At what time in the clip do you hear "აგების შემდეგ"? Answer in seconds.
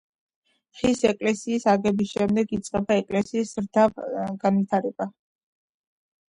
1.73-2.55